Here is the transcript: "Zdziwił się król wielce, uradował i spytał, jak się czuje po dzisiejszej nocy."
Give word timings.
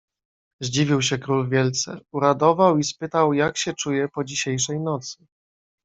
"Zdziwił 0.61 1.01
się 1.01 1.17
król 1.17 1.49
wielce, 1.49 1.99
uradował 2.11 2.77
i 2.77 2.83
spytał, 2.83 3.33
jak 3.33 3.57
się 3.57 3.73
czuje 3.73 4.09
po 4.09 4.23
dzisiejszej 4.23 4.79
nocy." 4.79 5.25